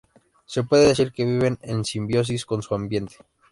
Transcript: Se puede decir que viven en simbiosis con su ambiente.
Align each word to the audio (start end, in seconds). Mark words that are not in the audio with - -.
Se 0.47 0.63
puede 0.63 0.87
decir 0.87 1.11
que 1.11 1.23
viven 1.23 1.59
en 1.61 1.85
simbiosis 1.85 2.43
con 2.47 2.63
su 2.63 2.73
ambiente. 2.73 3.17